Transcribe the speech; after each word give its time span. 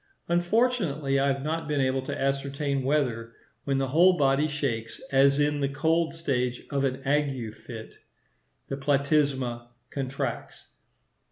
Unfortunately 0.27 1.19
I 1.19 1.27
have 1.27 1.43
not 1.43 1.67
been 1.67 1.79
able 1.79 2.01
to 2.07 2.19
ascertain 2.19 2.81
whether, 2.81 3.33
when 3.65 3.77
the 3.77 3.89
whole 3.89 4.17
body 4.17 4.47
shakes, 4.47 4.99
as 5.11 5.39
in 5.39 5.59
the 5.59 5.69
cold 5.69 6.15
stage 6.15 6.63
of 6.71 6.83
an 6.83 7.03
ague 7.07 7.53
fit, 7.53 7.99
the 8.67 8.77
platysma 8.77 9.67
contracts. 9.91 10.69